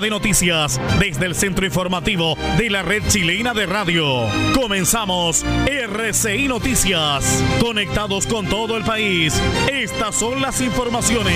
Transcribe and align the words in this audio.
De 0.00 0.10
noticias 0.10 0.80
desde 1.00 1.26
el 1.26 1.34
centro 1.34 1.66
informativo 1.66 2.36
de 2.56 2.70
la 2.70 2.82
red 2.82 3.02
chilena 3.08 3.52
de 3.52 3.66
radio. 3.66 4.28
Comenzamos 4.54 5.44
RCI 5.66 6.46
Noticias. 6.46 7.42
Conectados 7.60 8.24
con 8.28 8.46
todo 8.46 8.76
el 8.76 8.84
país. 8.84 9.34
Estas 9.68 10.14
son 10.14 10.40
las 10.40 10.60
informaciones. 10.60 11.34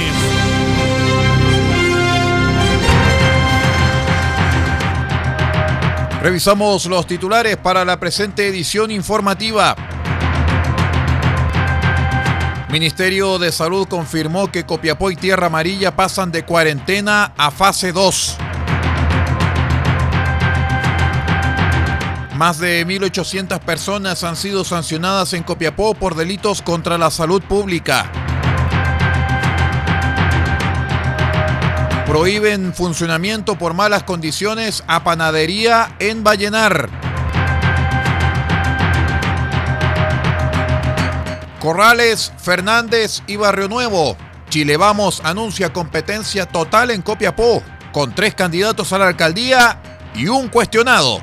Revisamos 6.23 6.87
los 6.87 7.05
titulares 7.09 7.57
para 7.57 7.85
la 7.85 7.99
presente 7.99 8.47
edición 8.47 8.93
informativa. 8.93 9.75
Ministerio 12.71 13.41
de 13.41 13.51
Salud 13.51 13.89
confirmó 13.89 14.53
que 14.53 14.65
Copiapó 14.65 15.11
y 15.11 15.17
Tierra 15.17 15.49
Amarilla 15.49 15.97
pasan 15.97 16.31
de 16.31 16.45
cuarentena 16.45 17.33
a 17.37 17.51
fase 17.51 17.91
2. 17.91 18.39
Más 22.43 22.59
de 22.59 22.85
1.800 22.85 23.61
personas 23.61 24.25
han 24.25 24.35
sido 24.35 24.65
sancionadas 24.65 25.33
en 25.33 25.45
Copiapó 25.45 25.95
por 25.95 26.17
delitos 26.17 26.61
contra 26.61 26.99
la 26.99 27.13
salud 27.13 27.41
pública. 27.41 28.11
Prohíben 32.05 32.75
funcionamiento 32.75 33.57
por 33.57 33.75
malas 33.75 34.03
condiciones 34.03 34.83
a 34.89 35.05
panadería 35.05 35.95
en 36.01 36.25
Vallenar. 36.25 36.91
Corrales, 41.61 42.33
Fernández 42.39 43.23
y 43.29 43.37
Barrio 43.37 43.69
Nuevo. 43.69 44.17
Chile 44.49 44.77
Vamos 44.77 45.23
anuncia 45.25 45.73
competencia 45.73 46.47
total 46.47 46.91
en 46.91 47.03
Copiapó, 47.03 47.63
con 47.93 48.13
tres 48.13 48.35
candidatos 48.35 48.93
a 48.93 48.99
la 48.99 49.07
alcaldía 49.07 49.81
y 50.17 50.27
un 50.27 50.49
cuestionado. 50.49 51.23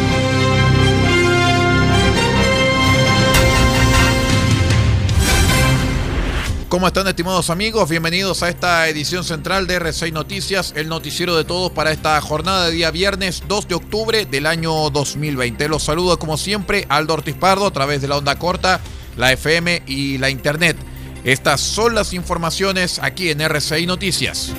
¿Cómo 6.71 6.87
están 6.87 7.05
estimados 7.05 7.49
amigos? 7.49 7.89
Bienvenidos 7.89 8.43
a 8.43 8.47
esta 8.47 8.87
edición 8.87 9.25
central 9.25 9.67
de 9.67 9.77
R6 9.77 10.13
Noticias, 10.13 10.71
el 10.77 10.87
noticiero 10.87 11.35
de 11.35 11.43
todos 11.43 11.69
para 11.73 11.91
esta 11.91 12.21
jornada 12.21 12.67
de 12.67 12.71
día 12.71 12.91
viernes 12.91 13.43
2 13.45 13.67
de 13.67 13.75
octubre 13.75 14.25
del 14.25 14.45
año 14.45 14.89
2020. 14.89 15.67
Los 15.67 15.83
saludo 15.83 16.17
como 16.17 16.37
siempre 16.37 16.85
Aldo 16.87 17.15
Ortiz 17.15 17.35
Pardo 17.35 17.65
a 17.65 17.73
través 17.73 18.01
de 18.01 18.07
la 18.07 18.15
onda 18.15 18.39
corta, 18.39 18.79
la 19.17 19.33
FM 19.33 19.83
y 19.85 20.17
la 20.17 20.29
internet. 20.29 20.77
Estas 21.25 21.59
son 21.59 21.93
las 21.93 22.13
informaciones 22.13 22.99
aquí 22.99 23.31
en 23.31 23.41
RCI 23.41 23.85
Noticias. 23.85 24.53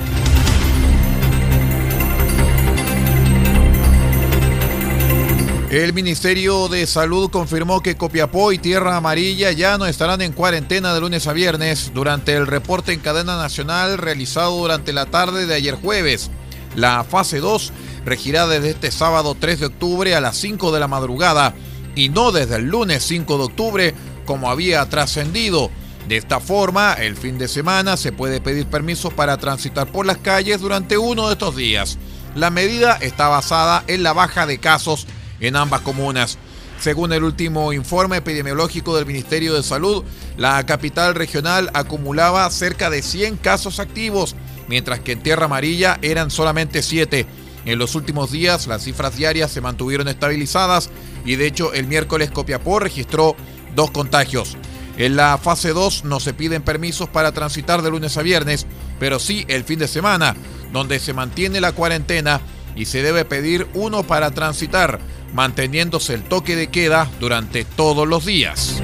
El 5.73 5.91
Ministerio 5.91 6.67
de 6.67 6.85
Salud 6.85 7.31
confirmó 7.31 7.81
que 7.81 7.97
Copiapó 7.97 8.51
y 8.51 8.59
Tierra 8.59 8.95
Amarilla 8.95 9.51
ya 9.53 9.79
no 9.79 9.87
estarán 9.87 10.21
en 10.21 10.31
cuarentena 10.31 10.93
de 10.93 11.01
lunes 11.01 11.25
a 11.25 11.33
viernes 11.33 11.89
durante 11.95 12.35
el 12.35 12.45
reporte 12.45 12.93
en 12.93 12.99
cadena 12.99 13.37
nacional 13.37 13.97
realizado 13.97 14.55
durante 14.55 14.93
la 14.93 15.07
tarde 15.07 15.47
de 15.47 15.55
ayer 15.55 15.73
jueves. 15.73 16.29
La 16.75 17.03
fase 17.03 17.39
2 17.39 17.73
regirá 18.05 18.45
desde 18.45 18.69
este 18.69 18.91
sábado 18.91 19.33
3 19.33 19.61
de 19.61 19.65
octubre 19.65 20.13
a 20.13 20.21
las 20.21 20.37
5 20.37 20.71
de 20.71 20.79
la 20.79 20.87
madrugada 20.87 21.55
y 21.95 22.09
no 22.09 22.31
desde 22.31 22.57
el 22.57 22.65
lunes 22.65 23.01
5 23.05 23.35
de 23.39 23.43
octubre 23.43 23.95
como 24.25 24.51
había 24.51 24.87
trascendido. 24.89 25.71
De 26.07 26.17
esta 26.17 26.39
forma, 26.39 26.93
el 26.93 27.17
fin 27.17 27.39
de 27.39 27.47
semana 27.47 27.97
se 27.97 28.11
puede 28.11 28.41
pedir 28.41 28.67
permisos 28.67 29.11
para 29.11 29.37
transitar 29.37 29.87
por 29.87 30.05
las 30.05 30.19
calles 30.19 30.61
durante 30.61 30.99
uno 30.99 31.25
de 31.25 31.33
estos 31.33 31.55
días. 31.55 31.97
La 32.35 32.51
medida 32.51 32.95
está 33.01 33.27
basada 33.27 33.83
en 33.87 34.03
la 34.03 34.13
baja 34.13 34.45
de 34.45 34.59
casos 34.59 35.07
en 35.43 35.55
ambas 35.55 35.81
comunas. 35.81 36.37
Según 36.79 37.13
el 37.13 37.23
último 37.23 37.71
informe 37.71 38.17
epidemiológico 38.17 38.95
del 38.95 39.05
Ministerio 39.05 39.53
de 39.53 39.63
Salud, 39.63 40.03
la 40.37 40.65
capital 40.65 41.15
regional 41.15 41.69
acumulaba 41.73 42.49
cerca 42.49 42.89
de 42.89 43.01
100 43.01 43.37
casos 43.37 43.79
activos, 43.79 44.35
mientras 44.67 44.99
que 44.99 45.13
en 45.13 45.21
Tierra 45.21 45.45
Amarilla 45.45 45.99
eran 46.01 46.31
solamente 46.31 46.81
7. 46.81 47.25
En 47.65 47.79
los 47.79 47.95
últimos 47.95 48.31
días 48.31 48.67
las 48.67 48.83
cifras 48.83 49.15
diarias 49.15 49.51
se 49.51 49.61
mantuvieron 49.61 50.07
estabilizadas 50.07 50.89
y 51.25 51.35
de 51.35 51.47
hecho 51.47 51.73
el 51.73 51.87
miércoles 51.87 52.31
Copiapó 52.31 52.79
registró 52.79 53.35
dos 53.75 53.91
contagios. 53.91 54.57
En 54.97 55.15
la 55.15 55.37
fase 55.37 55.69
2 55.69 56.03
no 56.03 56.19
se 56.19 56.33
piden 56.33 56.61
permisos 56.61 57.09
para 57.09 57.31
transitar 57.31 57.81
de 57.81 57.89
lunes 57.89 58.17
a 58.17 58.21
viernes, 58.21 58.67
pero 58.99 59.19
sí 59.19 59.45
el 59.47 59.63
fin 59.63 59.79
de 59.79 59.87
semana, 59.87 60.35
donde 60.71 60.99
se 60.99 61.13
mantiene 61.13 61.61
la 61.61 61.71
cuarentena 61.71 62.41
y 62.75 62.85
se 62.85 63.01
debe 63.01 63.25
pedir 63.25 63.67
uno 63.73 64.03
para 64.03 64.31
transitar 64.31 64.99
manteniéndose 65.33 66.13
el 66.13 66.23
toque 66.23 66.55
de 66.55 66.67
queda 66.67 67.09
durante 67.19 67.65
todos 67.65 68.07
los 68.07 68.25
días. 68.25 68.81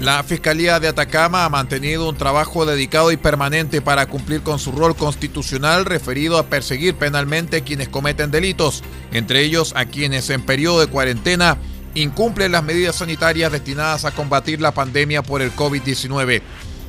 La 0.00 0.22
Fiscalía 0.24 0.80
de 0.80 0.88
Atacama 0.88 1.44
ha 1.44 1.50
mantenido 1.50 2.08
un 2.08 2.16
trabajo 2.16 2.64
dedicado 2.64 3.12
y 3.12 3.18
permanente 3.18 3.82
para 3.82 4.06
cumplir 4.06 4.40
con 4.40 4.58
su 4.58 4.72
rol 4.72 4.96
constitucional 4.96 5.84
referido 5.84 6.38
a 6.38 6.46
perseguir 6.46 6.94
penalmente 6.94 7.58
a 7.58 7.64
quienes 7.64 7.90
cometen 7.90 8.30
delitos, 8.30 8.82
entre 9.12 9.42
ellos 9.42 9.74
a 9.76 9.84
quienes 9.84 10.30
en 10.30 10.40
periodo 10.40 10.80
de 10.80 10.86
cuarentena 10.86 11.58
incumplen 11.94 12.52
las 12.52 12.64
medidas 12.64 12.96
sanitarias 12.96 13.52
destinadas 13.52 14.06
a 14.06 14.12
combatir 14.12 14.62
la 14.62 14.72
pandemia 14.72 15.22
por 15.22 15.42
el 15.42 15.54
COVID-19. 15.54 16.40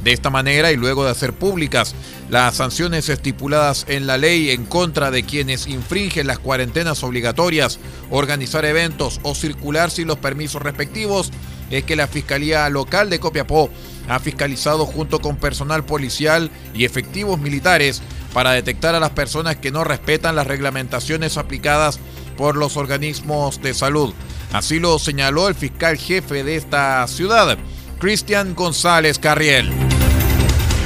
De 0.03 0.13
esta 0.13 0.29
manera, 0.31 0.71
y 0.71 0.77
luego 0.77 1.05
de 1.05 1.11
hacer 1.11 1.33
públicas 1.33 1.93
las 2.29 2.55
sanciones 2.55 3.07
estipuladas 3.09 3.85
en 3.87 4.07
la 4.07 4.17
ley 4.17 4.49
en 4.49 4.65
contra 4.65 5.11
de 5.11 5.23
quienes 5.23 5.67
infringen 5.67 6.27
las 6.27 6.39
cuarentenas 6.39 7.03
obligatorias, 7.03 7.79
organizar 8.09 8.65
eventos 8.65 9.19
o 9.21 9.35
circular 9.35 9.91
sin 9.91 10.07
los 10.07 10.17
permisos 10.17 10.61
respectivos, 10.61 11.31
es 11.69 11.83
que 11.83 11.95
la 11.95 12.07
Fiscalía 12.07 12.67
Local 12.69 13.09
de 13.09 13.19
Copiapó 13.19 13.69
ha 14.09 14.19
fiscalizado 14.19 14.85
junto 14.85 15.19
con 15.19 15.37
personal 15.37 15.85
policial 15.85 16.49
y 16.73 16.85
efectivos 16.85 17.39
militares 17.39 18.01
para 18.33 18.51
detectar 18.51 18.95
a 18.95 18.99
las 18.99 19.11
personas 19.11 19.57
que 19.57 19.71
no 19.71 19.83
respetan 19.83 20.35
las 20.35 20.47
reglamentaciones 20.47 21.37
aplicadas 21.37 21.99
por 22.37 22.55
los 22.55 22.77
organismos 22.77 23.61
de 23.61 23.73
salud. 23.73 24.13
Así 24.51 24.79
lo 24.79 24.99
señaló 24.99 25.47
el 25.47 25.55
fiscal 25.55 25.97
jefe 25.97 26.43
de 26.43 26.55
esta 26.55 27.07
ciudad, 27.07 27.57
Cristian 27.99 28.55
González 28.55 29.19
Carriel. 29.19 29.71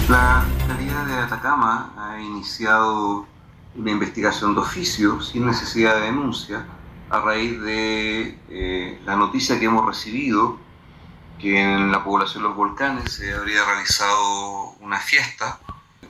La 0.09 0.45
Fiscalía 0.47 1.03
de 1.03 1.17
Atacama 1.17 1.91
ha 1.97 2.19
iniciado 2.19 3.27
una 3.73 3.89
investigación 3.89 4.53
de 4.53 4.61
oficio 4.61 5.19
sin 5.19 5.47
necesidad 5.47 5.95
de 5.95 6.01
denuncia 6.01 6.63
a 7.09 7.21
raíz 7.21 7.59
de 7.61 8.39
eh, 8.49 9.01
la 9.03 9.15
noticia 9.15 9.57
que 9.59 9.65
hemos 9.65 9.83
recibido 9.83 10.59
que 11.39 11.59
en 11.59 11.91
la 11.91 12.03
población 12.03 12.43
de 12.43 12.49
los 12.49 12.55
volcanes 12.55 13.13
se 13.13 13.33
habría 13.33 13.65
realizado 13.65 14.75
una 14.79 14.99
fiesta 14.99 15.59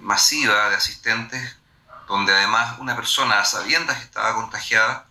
masiva 0.02 0.70
de 0.70 0.76
asistentes 0.76 1.56
donde 2.10 2.34
además 2.34 2.78
una 2.80 2.98
persona 2.98 3.40
a 3.40 3.46
que 3.98 4.04
estaba 4.04 4.36
contagiada 4.36 5.08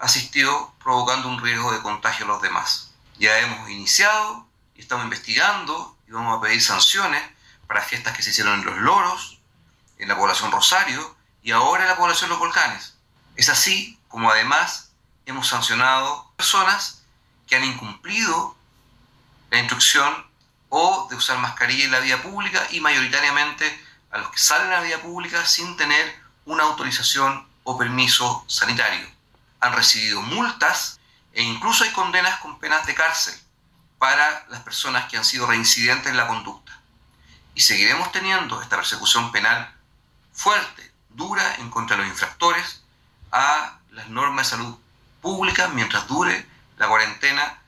asistió 0.00 0.72
provocando 0.82 1.28
un 1.28 1.40
riesgo 1.40 1.70
de 1.70 1.82
contagio 1.82 2.24
a 2.24 2.28
los 2.28 2.42
demás. 2.42 2.94
Ya 3.16 3.38
hemos 3.38 3.70
iniciado 3.70 4.44
y 4.74 4.80
estamos 4.80 5.04
investigando 5.04 5.96
y 6.08 6.10
vamos 6.10 6.36
a 6.36 6.40
pedir 6.40 6.60
sanciones 6.60 7.22
para 7.66 7.82
fiestas 7.82 8.16
que 8.16 8.22
se 8.22 8.30
hicieron 8.30 8.60
en 8.60 8.64
Los 8.64 8.78
Loros, 8.78 9.38
en 9.98 10.08
la 10.08 10.16
población 10.16 10.52
Rosario 10.52 11.16
y 11.42 11.52
ahora 11.52 11.84
en 11.84 11.88
la 11.88 11.96
población 11.96 12.30
Los 12.30 12.38
Volcanes. 12.38 12.94
Es 13.36 13.48
así 13.48 13.98
como 14.08 14.30
además 14.30 14.90
hemos 15.26 15.48
sancionado 15.48 16.30
personas 16.36 17.02
que 17.46 17.56
han 17.56 17.64
incumplido 17.64 18.56
la 19.50 19.58
instrucción 19.58 20.26
o 20.68 21.06
de 21.08 21.16
usar 21.16 21.38
mascarilla 21.38 21.84
en 21.84 21.92
la 21.92 22.00
vía 22.00 22.22
pública 22.22 22.66
y 22.70 22.80
mayoritariamente 22.80 23.80
a 24.10 24.18
los 24.18 24.30
que 24.30 24.38
salen 24.38 24.68
a 24.68 24.76
la 24.76 24.82
vía 24.82 25.00
pública 25.00 25.44
sin 25.46 25.76
tener 25.76 26.22
una 26.44 26.64
autorización 26.64 27.46
o 27.64 27.78
permiso 27.78 28.44
sanitario. 28.48 29.06
Han 29.60 29.72
recibido 29.72 30.20
multas 30.20 31.00
e 31.32 31.42
incluso 31.42 31.84
hay 31.84 31.90
condenas 31.90 32.38
con 32.40 32.58
penas 32.58 32.86
de 32.86 32.94
cárcel 32.94 33.34
para 33.98 34.46
las 34.48 34.60
personas 34.62 35.08
que 35.10 35.16
han 35.16 35.24
sido 35.24 35.46
reincidentes 35.46 36.10
en 36.10 36.16
la 36.16 36.26
conducta 36.26 36.83
y 37.54 37.60
seguiremos 37.60 38.10
teniendo 38.12 38.60
esta 38.60 38.76
persecución 38.76 39.30
penal 39.32 39.72
fuerte, 40.32 40.92
dura 41.10 41.56
en 41.56 41.70
contra 41.70 41.96
de 41.96 42.02
los 42.02 42.10
infractores 42.10 42.82
a 43.30 43.78
las 43.90 44.08
normas 44.08 44.46
de 44.46 44.56
salud 44.56 44.76
pública 45.22 45.68
mientras 45.68 46.06
dure 46.06 46.46
la 46.76 46.88
cuarentena, 46.88 47.62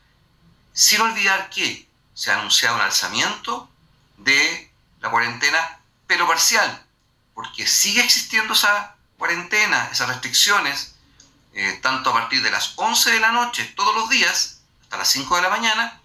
sin 0.73 1.01
olvidar 1.01 1.49
que 1.51 1.89
se 2.15 2.31
ha 2.31 2.39
anunciado 2.39 2.77
un 2.77 2.83
alzamiento 2.83 3.71
de 4.19 4.71
la 5.01 5.11
cuarentena, 5.11 5.79
pero 6.07 6.27
parcial, 6.27 6.85
porque 7.35 7.67
sigue 7.67 8.03
existiendo 8.03 8.55
esa 8.55 8.97
cuarentena, 9.19 9.89
esas 9.93 10.09
restricciones, 10.09 10.97
eh, 11.53 11.79
tanto 11.83 12.11
a 12.11 12.15
partir 12.15 12.43
de 12.43 12.51
las 12.51 12.73
11 12.77 13.13
de 13.13 13.21
la 13.21 13.33
noche 13.33 13.65
todos 13.77 13.95
los 13.95 14.09
días, 14.09 14.61
hasta 14.83 14.99
las 14.99 15.09
5 15.09 15.37
de 15.37 15.43
la 15.43 15.51
mañana, 15.51 16.01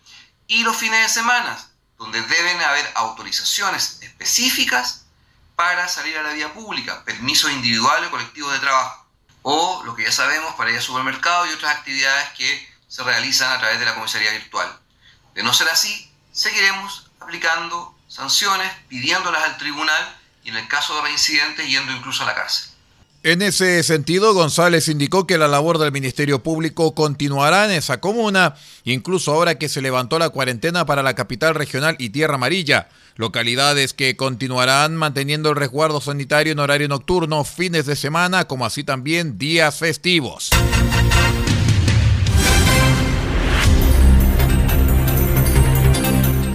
y 0.47 0.63
los 0.63 0.77
fines 0.77 1.01
de 1.01 1.09
semana, 1.09 1.57
donde 2.01 2.19
deben 2.19 2.59
haber 2.63 2.91
autorizaciones 2.95 3.99
específicas 4.01 5.05
para 5.55 5.87
salir 5.87 6.17
a 6.17 6.23
la 6.23 6.33
vía 6.33 6.51
pública, 6.51 7.05
permisos 7.05 7.51
individuales 7.51 8.07
o 8.07 8.11
colectivos 8.11 8.51
de 8.53 8.57
trabajo, 8.57 9.05
o 9.43 9.83
lo 9.85 9.95
que 9.95 10.05
ya 10.05 10.11
sabemos 10.11 10.55
para 10.55 10.71
ir 10.71 10.77
al 10.77 10.81
supermercado 10.81 11.45
y 11.45 11.51
otras 11.51 11.77
actividades 11.77 12.29
que 12.29 12.73
se 12.87 13.03
realizan 13.03 13.51
a 13.51 13.59
través 13.59 13.79
de 13.79 13.85
la 13.85 13.93
comisaría 13.93 14.31
virtual. 14.31 14.79
De 15.35 15.43
no 15.43 15.53
ser 15.53 15.69
así, 15.69 16.11
seguiremos 16.31 17.11
aplicando 17.19 17.95
sanciones, 18.07 18.73
pidiéndolas 18.87 19.43
al 19.43 19.57
tribunal 19.57 20.19
y 20.43 20.49
en 20.49 20.57
el 20.57 20.67
caso 20.67 20.95
de 20.95 21.03
reincidentes 21.03 21.67
yendo 21.67 21.91
incluso 21.91 22.23
a 22.23 22.25
la 22.25 22.33
cárcel. 22.33 22.70
En 23.23 23.43
ese 23.43 23.83
sentido, 23.83 24.33
González 24.33 24.87
indicó 24.87 25.27
que 25.27 25.37
la 25.37 25.47
labor 25.47 25.77
del 25.77 25.91
Ministerio 25.91 26.41
Público 26.41 26.95
continuará 26.95 27.65
en 27.65 27.71
esa 27.71 27.99
comuna, 27.99 28.55
incluso 28.83 29.31
ahora 29.31 29.59
que 29.59 29.69
se 29.69 29.83
levantó 29.83 30.17
la 30.17 30.29
cuarentena 30.29 30.87
para 30.87 31.03
la 31.03 31.13
capital 31.13 31.53
regional 31.53 31.95
y 31.99 32.09
Tierra 32.09 32.33
Amarilla, 32.35 32.89
localidades 33.17 33.93
que 33.93 34.17
continuarán 34.17 34.95
manteniendo 34.95 35.51
el 35.51 35.55
resguardo 35.55 36.01
sanitario 36.01 36.53
en 36.53 36.57
horario 36.57 36.87
nocturno, 36.87 37.43
fines 37.43 37.85
de 37.85 37.95
semana, 37.95 38.45
como 38.45 38.65
así 38.65 38.83
también 38.83 39.37
días 39.37 39.77
festivos. 39.77 40.49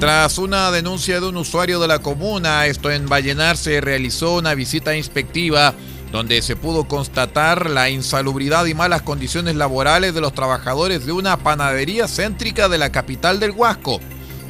Tras 0.00 0.36
una 0.38 0.72
denuncia 0.72 1.20
de 1.20 1.28
un 1.28 1.36
usuario 1.36 1.78
de 1.78 1.86
la 1.86 2.00
comuna, 2.00 2.66
esto 2.66 2.90
en 2.90 3.08
Vallenar 3.08 3.56
se 3.56 3.80
realizó 3.80 4.34
una 4.34 4.54
visita 4.54 4.96
inspectiva 4.96 5.74
donde 6.16 6.40
se 6.40 6.56
pudo 6.56 6.84
constatar 6.84 7.68
la 7.68 7.90
insalubridad 7.90 8.64
y 8.64 8.72
malas 8.72 9.02
condiciones 9.02 9.54
laborales 9.54 10.14
de 10.14 10.22
los 10.22 10.32
trabajadores 10.32 11.04
de 11.04 11.12
una 11.12 11.36
panadería 11.36 12.08
céntrica 12.08 12.70
de 12.70 12.78
la 12.78 12.90
capital 12.90 13.38
del 13.38 13.50
Huasco. 13.50 14.00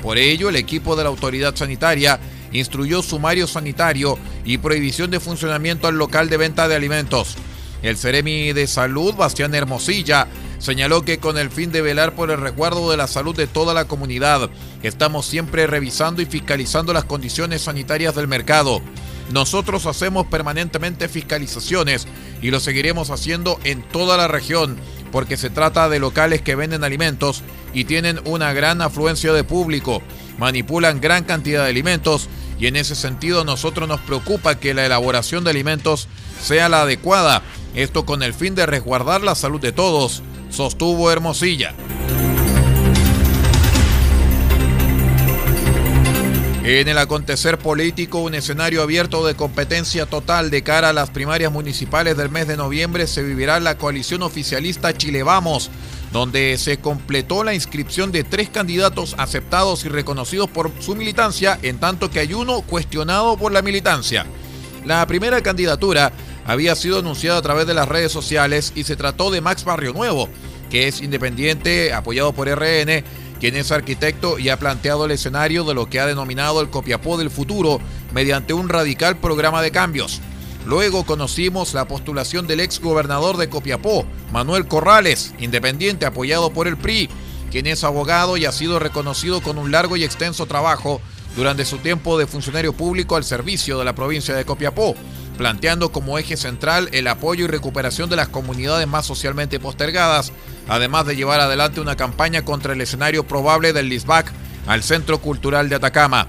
Por 0.00 0.16
ello, 0.16 0.48
el 0.48 0.54
equipo 0.54 0.94
de 0.94 1.02
la 1.02 1.08
autoridad 1.08 1.56
sanitaria 1.56 2.20
instruyó 2.52 3.02
sumario 3.02 3.48
sanitario 3.48 4.16
y 4.44 4.58
prohibición 4.58 5.10
de 5.10 5.18
funcionamiento 5.18 5.88
al 5.88 5.98
local 5.98 6.28
de 6.28 6.36
venta 6.36 6.68
de 6.68 6.76
alimentos. 6.76 7.34
El 7.82 7.96
Ceremi 7.96 8.52
de 8.52 8.68
Salud, 8.68 9.16
Bastián 9.16 9.52
Hermosilla, 9.52 10.28
señaló 10.60 11.02
que 11.02 11.18
con 11.18 11.36
el 11.36 11.50
fin 11.50 11.72
de 11.72 11.82
velar 11.82 12.14
por 12.14 12.30
el 12.30 12.40
resguardo 12.40 12.92
de 12.92 12.96
la 12.96 13.08
salud 13.08 13.34
de 13.34 13.48
toda 13.48 13.74
la 13.74 13.86
comunidad, 13.86 14.50
estamos 14.84 15.26
siempre 15.26 15.66
revisando 15.66 16.22
y 16.22 16.26
fiscalizando 16.26 16.92
las 16.92 17.06
condiciones 17.06 17.62
sanitarias 17.62 18.14
del 18.14 18.28
mercado. 18.28 18.82
Nosotros 19.31 19.87
hacemos 19.87 20.26
permanentemente 20.26 21.08
fiscalizaciones 21.08 22.06
y 22.43 22.50
lo 22.50 22.61
seguiremos 22.61 23.11
haciendo 23.11 23.58
en 23.64 23.82
toda 23.82 24.17
la 24.17 24.28
región 24.28 24.76
porque 25.11 25.37
se 25.37 25.50
trata 25.50 25.88
de 25.88 25.99
locales 25.99 26.42
que 26.42 26.56
venden 26.56 26.85
alimentos 26.85 27.42
y 27.73 27.85
tienen 27.85 28.21
una 28.25 28.52
gran 28.52 28.83
afluencia 28.83 29.33
de 29.33 29.45
público, 29.45 30.02
manipulan 30.38 31.00
gran 31.00 31.25
cantidad 31.25 31.64
de 31.64 31.71
alimentos 31.71 32.28
y 32.59 32.66
en 32.66 32.76
ese 32.76 32.95
sentido 32.95 33.45
nosotros 33.45 33.88
nos 33.88 34.00
preocupa 34.00 34.59
que 34.59 34.75
la 34.75 34.87
elaboración 34.87 35.45
de 35.45 35.50
alimentos 35.50 36.09
sea 36.42 36.68
la 36.68 36.83
adecuada, 36.83 37.42
esto 37.75 38.06
con 38.06 38.23
el 38.23 38.35
fin 38.35 38.54
de 38.54 38.66
resguardar 38.66 39.23
la 39.23 39.35
salud 39.35 39.61
de 39.61 39.73
todos, 39.73 40.23
sostuvo 40.50 41.11
Hermosilla. 41.11 41.75
En 46.68 46.88
el 46.88 46.99
acontecer 46.99 47.58
político, 47.58 48.18
un 48.18 48.35
escenario 48.35 48.82
abierto 48.82 49.25
de 49.25 49.37
competencia 49.37 50.04
total 50.04 50.50
de 50.50 50.62
cara 50.62 50.88
a 50.88 50.92
las 50.92 51.11
primarias 51.11 51.52
municipales 51.52 52.16
del 52.16 52.28
mes 52.28 52.49
de 52.49 52.56
noviembre 52.56 53.06
se 53.06 53.23
vivirá 53.23 53.61
la 53.61 53.78
coalición 53.78 54.25
oficialista 54.25 54.92
Chile 54.92 55.23
Vamos, 55.23 55.70
donde 56.11 56.58
se 56.58 56.78
completó 56.78 57.44
la 57.44 57.54
inscripción 57.54 58.11
de 58.11 58.25
tres 58.25 58.50
candidatos 58.50 59.14
aceptados 59.16 59.85
y 59.85 59.90
reconocidos 59.90 60.50
por 60.50 60.73
su 60.80 60.96
militancia, 60.96 61.56
en 61.62 61.78
tanto 61.78 62.11
que 62.11 62.18
hay 62.18 62.35
uno 62.35 62.62
cuestionado 62.62 63.37
por 63.37 63.52
la 63.52 63.62
militancia. 63.62 64.26
La 64.85 65.06
primera 65.06 65.40
candidatura 65.42 66.11
había 66.46 66.75
sido 66.75 66.99
anunciada 66.99 67.38
a 67.38 67.42
través 67.42 67.68
de 67.68 67.75
las 67.75 67.88
redes 67.88 68.11
sociales 68.11 68.73
y 68.75 68.82
se 68.82 68.96
trató 68.96 69.30
de 69.30 69.40
Max 69.40 69.62
Barrio 69.62 69.92
Nuevo, 69.92 70.28
que 70.68 70.88
es 70.88 71.00
independiente, 71.00 71.92
apoyado 71.92 72.32
por 72.32 72.49
RN, 72.49 73.04
quien 73.40 73.57
es 73.57 73.73
arquitecto 73.73 74.38
y 74.38 74.49
ha 74.49 74.59
planteado 74.59 75.05
el 75.05 75.11
escenario 75.11 75.64
de 75.64 75.75
lo 75.75 75.88
que 75.88 76.00
ha 76.00 76.07
denominado 76.07 76.61
el 76.61 76.71
Copiapó 76.71 77.16
del 77.16 77.31
futuro 77.31 77.81
mediante 78.12 78.52
un 78.55 78.69
radical 78.69 79.19
programa 79.19 79.62
de 79.62 79.71
cambios. 79.71 80.21
Luego 80.66 81.05
conocimos 81.05 81.75
la 81.75 81.87
postulación 81.87 82.47
del 82.47 82.61
ex 82.61 82.81
gobernador 82.81 83.37
de 83.37 83.49
Copiapó, 83.49 84.05
Manuel 84.33 84.66
Corrales, 84.66 85.33
independiente 85.38 86.07
apoyado 86.07 86.50
por 86.50 86.66
el 86.66 86.76
PRI, 86.76 87.09
quien 87.52 87.66
es 87.66 87.85
abogado 87.85 88.37
y 88.37 88.47
ha 88.47 88.52
sido 88.52 88.78
reconocido 88.78 89.40
con 89.40 89.59
un 89.59 89.71
largo 89.71 89.97
y 89.97 90.02
extenso 90.02 90.47
trabajo 90.47 91.00
durante 91.37 91.64
su 91.64 91.78
tiempo 91.78 92.19
de 92.19 92.26
funcionario 92.26 92.73
público 92.73 93.14
al 93.14 93.23
servicio 93.23 93.78
de 93.78 93.85
la 93.85 93.95
provincia 93.95 94.35
de 94.35 94.45
Copiapó, 94.45 94.97
planteando 95.38 95.93
como 95.93 96.19
eje 96.19 96.37
central 96.37 96.88
el 96.93 97.09
apoyo 97.09 97.45
y 97.45 97.49
recuperación 97.49 98.09
de 98.09 98.16
las 98.16 98.28
comunidades 98.28 98.87
más 98.87 99.07
socialmente 99.07 99.61
postergadas 99.61 100.33
además 100.69 101.07
de 101.07 101.16
llevar 101.16 101.40
adelante 101.40 101.81
una 101.81 101.97
campaña 101.97 102.45
contra 102.45 102.73
el 102.73 102.81
escenario 102.81 103.26
probable 103.26 103.73
del 103.73 103.88
Lisbac 103.88 104.33
al 104.66 104.83
Centro 104.83 105.21
Cultural 105.21 105.69
de 105.69 105.76
Atacama. 105.76 106.26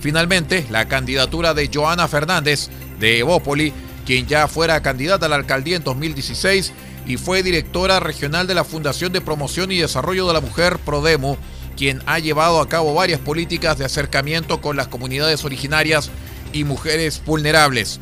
Finalmente, 0.00 0.66
la 0.70 0.88
candidatura 0.88 1.54
de 1.54 1.70
Joana 1.72 2.08
Fernández 2.08 2.70
de 2.98 3.18
Evópoli, 3.18 3.72
quien 4.06 4.26
ya 4.26 4.48
fuera 4.48 4.82
candidata 4.82 5.26
a 5.26 5.28
la 5.28 5.36
alcaldía 5.36 5.76
en 5.76 5.84
2016 5.84 6.72
y 7.06 7.16
fue 7.16 7.42
directora 7.42 8.00
regional 8.00 8.46
de 8.46 8.54
la 8.54 8.64
Fundación 8.64 9.12
de 9.12 9.20
Promoción 9.20 9.72
y 9.72 9.78
Desarrollo 9.78 10.26
de 10.26 10.34
la 10.34 10.40
Mujer 10.40 10.78
Prodemo, 10.78 11.36
quien 11.76 12.02
ha 12.06 12.18
llevado 12.18 12.60
a 12.60 12.68
cabo 12.68 12.94
varias 12.94 13.20
políticas 13.20 13.78
de 13.78 13.84
acercamiento 13.84 14.60
con 14.60 14.76
las 14.76 14.88
comunidades 14.88 15.44
originarias 15.44 16.10
y 16.52 16.64
mujeres 16.64 17.22
vulnerables. 17.24 18.00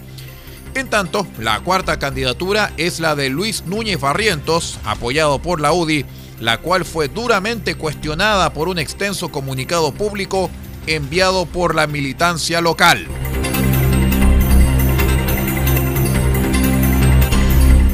En 0.75 0.89
tanto, 0.89 1.27
la 1.39 1.61
cuarta 1.61 1.99
candidatura 1.99 2.73
es 2.77 3.01
la 3.01 3.17
de 3.17 3.29
Luis 3.31 3.65
Núñez 3.67 4.01
Barrientos, 4.01 4.79
apoyado 4.85 5.41
por 5.41 5.61
la 5.61 5.73
UDI, 5.73 6.05
la 6.41 6.59
cual 6.59 6.85
fue 6.85 7.09
duramente 7.09 7.75
cuestionada 7.75 8.53
por 8.53 8.69
un 8.69 8.79
extenso 8.79 9.31
comunicado 9.31 9.93
público 9.93 10.51
enviado 10.87 11.47
por 11.47 11.75
la 11.75 11.87
militancia 11.87 12.61
local. 12.61 13.07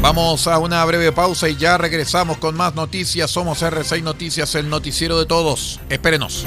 Vamos 0.05 0.47
a 0.47 0.59
una 0.59 0.85
breve 0.85 1.13
pausa 1.13 1.49
y 1.49 1.57
ya 1.57 1.79
regresamos 1.79 2.37
con 2.37 2.55
más 2.55 2.75
noticias. 2.75 3.31
Somos 3.31 3.63
R6 3.63 4.03
Noticias, 4.03 4.55
el 4.55 4.69
noticiero 4.69 5.19
de 5.19 5.25
todos. 5.25 5.81
Espérenos. 5.89 6.47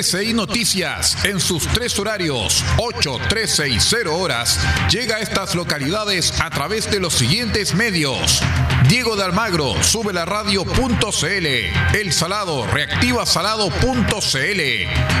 RCI 0.00 0.32
Noticias, 0.32 1.26
en 1.26 1.38
sus 1.38 1.66
tres 1.66 1.98
horarios, 1.98 2.64
8, 2.78 3.18
13 3.28 3.68
y 3.68 3.78
0 3.78 4.16
horas, 4.16 4.58
llega 4.90 5.16
a 5.16 5.20
estas 5.20 5.54
localidades 5.54 6.40
a 6.40 6.48
través 6.48 6.90
de 6.90 7.00
los 7.00 7.12
siguientes 7.12 7.74
medios. 7.74 8.40
Diego 8.88 9.14
de 9.14 9.24
Almagro, 9.24 9.74
sube 9.82 10.14
la 10.14 10.24
radio.cl. 10.24 11.46
El 11.94 12.12
Salado, 12.14 12.66
reactiva 12.66 13.26
salado.cl. 13.26 14.60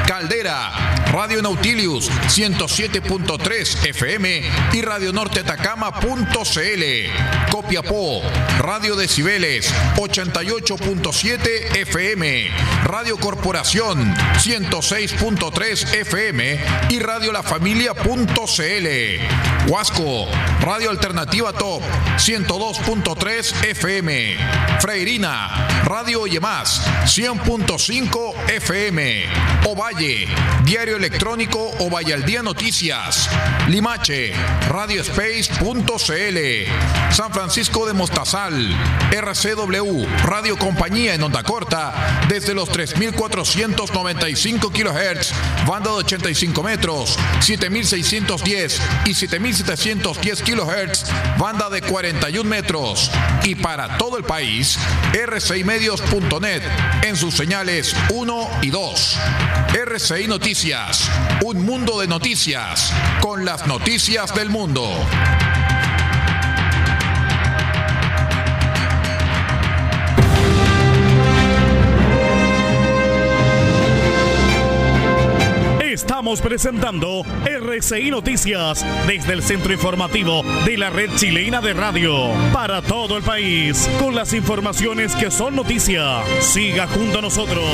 Caldera, 0.06 0.99
Radio 1.12 1.42
Nautilius, 1.42 2.08
107.3 2.08 3.88
FM 3.88 4.42
y 4.72 4.82
Radio 4.82 5.12
Norte 5.12 5.40
Atacama.cl. 5.40 6.84
Copiapó, 7.50 8.22
Radio 8.60 8.94
Decibeles, 8.94 9.74
88.7 9.96 11.76
FM. 11.78 12.50
Radio 12.84 13.18
Corporación, 13.18 14.14
106.3 14.14 15.94
FM 15.94 16.60
y 16.90 17.00
Radio 17.00 17.32
La 17.32 17.42
Familia.cl. 17.42 18.86
Huasco, 19.68 20.28
Radio 20.60 20.90
Alternativa 20.90 21.52
Top, 21.52 21.82
102.3 22.18 23.64
FM. 23.64 24.36
Freirina, 24.78 25.82
Radio 25.84 26.28
Yemás, 26.28 26.82
100.5 27.04 28.48
FM. 28.48 29.24
Ovalle, 29.66 30.28
Diario 30.64 30.99
Electrónico 31.00 31.70
al 32.12 32.24
Día 32.24 32.42
Noticias. 32.42 33.28
Limache, 33.68 34.32
Radioespace.cl. 34.68 37.12
San 37.12 37.32
Francisco 37.32 37.86
de 37.86 37.92
Mostazal, 37.92 38.54
RCW, 39.12 40.06
Radio 40.24 40.56
Compañía 40.56 41.14
en 41.14 41.22
Onda 41.22 41.42
Corta, 41.42 42.24
desde 42.28 42.54
los 42.54 42.68
3495 42.70 44.70
kHz, 44.70 45.32
banda 45.66 45.90
de 45.90 45.96
85 45.96 46.62
metros, 46.62 47.18
7610 47.40 48.80
y 49.06 49.14
7710 49.14 50.42
kHz, 50.42 51.04
banda 51.38 51.68
de 51.70 51.82
41 51.82 52.48
metros. 52.48 53.10
Y 53.44 53.56
para 53.56 53.98
todo 53.98 54.16
el 54.16 54.24
país, 54.24 54.78
rcimedios.net 55.12 56.62
en 57.02 57.16
sus 57.16 57.34
señales 57.34 57.94
1 58.10 58.50
y 58.62 58.70
2. 58.70 59.18
RCI 59.74 60.26
Noticias, 60.26 60.89
un 61.44 61.64
mundo 61.64 62.00
de 62.00 62.08
noticias, 62.08 62.92
con 63.20 63.44
las 63.44 63.66
noticias 63.66 64.34
del 64.34 64.50
mundo. 64.50 64.88
Estamos 75.80 76.40
presentando 76.40 77.22
RCI 77.44 78.10
Noticias 78.10 78.84
desde 79.06 79.32
el 79.32 79.42
centro 79.44 79.72
informativo 79.72 80.42
de 80.64 80.76
la 80.76 80.90
red 80.90 81.10
chilena 81.14 81.60
de 81.60 81.72
radio 81.72 82.30
para 82.52 82.82
todo 82.82 83.16
el 83.16 83.22
país 83.22 83.88
con 84.00 84.16
las 84.16 84.32
informaciones 84.32 85.14
que 85.14 85.30
son 85.30 85.54
noticia. 85.54 86.22
Siga 86.40 86.88
junto 86.88 87.20
a 87.20 87.22
nosotros. 87.22 87.64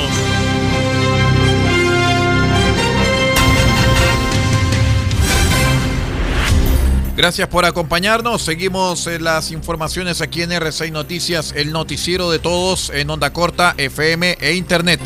Gracias 7.17 7.47
por 7.47 7.65
acompañarnos. 7.65 8.43
Seguimos 8.43 9.07
las 9.19 9.49
informaciones 9.49 10.21
aquí 10.21 10.43
en 10.43 10.51
R6 10.51 10.91
Noticias, 10.91 11.51
el 11.57 11.71
noticiero 11.71 12.29
de 12.29 12.37
todos 12.37 12.91
en 12.91 13.09
onda 13.09 13.33
corta, 13.33 13.73
FM 13.75 14.37
e 14.39 14.53
Internet. 14.53 14.99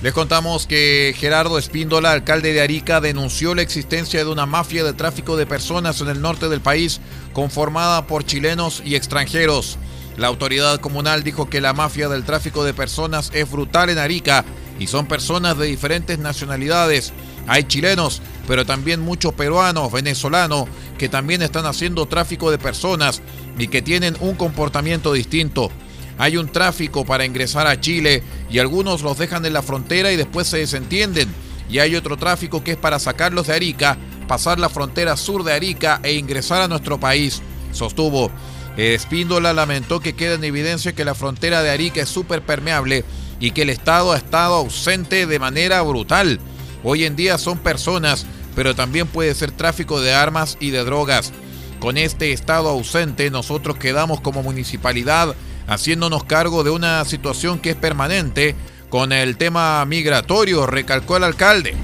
Les 0.00 0.12
contamos 0.12 0.68
que 0.68 1.12
Gerardo 1.18 1.58
Espíndola, 1.58 2.12
alcalde 2.12 2.52
de 2.52 2.60
Arica, 2.60 3.00
denunció 3.00 3.52
la 3.56 3.62
existencia 3.62 4.24
de 4.24 4.30
una 4.30 4.46
mafia 4.46 4.84
de 4.84 4.92
tráfico 4.92 5.36
de 5.36 5.46
personas 5.46 6.00
en 6.00 6.06
el 6.06 6.20
norte 6.20 6.48
del 6.48 6.60
país 6.60 7.00
conformada 7.32 8.06
por 8.06 8.24
chilenos 8.24 8.80
y 8.84 8.94
extranjeros. 8.94 9.76
La 10.16 10.28
autoridad 10.28 10.80
comunal 10.80 11.24
dijo 11.24 11.50
que 11.50 11.60
la 11.60 11.72
mafia 11.72 12.08
del 12.08 12.22
tráfico 12.22 12.62
de 12.62 12.74
personas 12.74 13.32
es 13.34 13.50
brutal 13.50 13.90
en 13.90 13.98
Arica 13.98 14.44
y 14.78 14.86
son 14.86 15.06
personas 15.06 15.58
de 15.58 15.66
diferentes 15.66 16.20
nacionalidades. 16.20 17.12
Hay 17.46 17.64
chilenos, 17.64 18.22
pero 18.46 18.66
también 18.66 19.00
muchos 19.00 19.34
peruanos, 19.34 19.92
venezolanos, 19.92 20.68
que 20.98 21.08
también 21.08 21.42
están 21.42 21.66
haciendo 21.66 22.06
tráfico 22.06 22.50
de 22.50 22.58
personas 22.58 23.22
y 23.58 23.68
que 23.68 23.82
tienen 23.82 24.16
un 24.20 24.34
comportamiento 24.34 25.12
distinto. 25.12 25.70
Hay 26.18 26.36
un 26.36 26.48
tráfico 26.48 27.04
para 27.04 27.24
ingresar 27.24 27.66
a 27.66 27.80
Chile 27.80 28.22
y 28.50 28.58
algunos 28.58 29.02
los 29.02 29.18
dejan 29.18 29.44
en 29.44 29.52
la 29.52 29.62
frontera 29.62 30.12
y 30.12 30.16
después 30.16 30.46
se 30.46 30.58
desentienden. 30.58 31.28
Y 31.68 31.78
hay 31.80 31.96
otro 31.96 32.16
tráfico 32.16 32.64
que 32.64 32.72
es 32.72 32.76
para 32.76 32.98
sacarlos 32.98 33.48
de 33.48 33.54
Arica, 33.54 33.98
pasar 34.26 34.58
la 34.58 34.68
frontera 34.68 35.16
sur 35.16 35.44
de 35.44 35.52
Arica 35.52 36.00
e 36.02 36.14
ingresar 36.14 36.62
a 36.62 36.68
nuestro 36.68 36.98
país, 36.98 37.42
sostuvo. 37.72 38.30
Espíndola 38.76 39.52
lamentó 39.52 40.00
que 40.00 40.14
queda 40.14 40.34
en 40.34 40.44
evidencia 40.44 40.94
que 40.94 41.04
la 41.04 41.14
frontera 41.14 41.62
de 41.62 41.70
Arica 41.70 42.02
es 42.02 42.08
súper 42.08 42.42
permeable 42.42 43.04
y 43.40 43.50
que 43.50 43.62
el 43.62 43.70
Estado 43.70 44.12
ha 44.12 44.16
estado 44.16 44.54
ausente 44.54 45.26
de 45.26 45.38
manera 45.38 45.82
brutal. 45.82 46.40
Hoy 46.88 47.04
en 47.04 47.16
día 47.16 47.36
son 47.36 47.58
personas, 47.58 48.26
pero 48.54 48.76
también 48.76 49.08
puede 49.08 49.34
ser 49.34 49.50
tráfico 49.50 50.00
de 50.00 50.14
armas 50.14 50.56
y 50.60 50.70
de 50.70 50.84
drogas. 50.84 51.32
Con 51.80 51.98
este 51.98 52.30
Estado 52.30 52.68
ausente 52.68 53.28
nosotros 53.28 53.76
quedamos 53.76 54.20
como 54.20 54.44
municipalidad 54.44 55.34
haciéndonos 55.66 56.22
cargo 56.22 56.62
de 56.62 56.70
una 56.70 57.04
situación 57.04 57.58
que 57.58 57.70
es 57.70 57.74
permanente 57.74 58.54
con 58.88 59.10
el 59.10 59.36
tema 59.36 59.84
migratorio, 59.84 60.64
recalcó 60.68 61.16
el 61.16 61.24
alcalde. 61.24 61.74